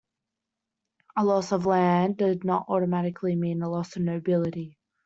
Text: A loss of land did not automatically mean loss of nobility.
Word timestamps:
A 1.15 1.23
loss 1.23 1.51
of 1.51 1.67
land 1.67 2.17
did 2.17 2.43
not 2.43 2.65
automatically 2.69 3.35
mean 3.35 3.59
loss 3.59 3.95
of 3.97 4.01
nobility. 4.01 4.79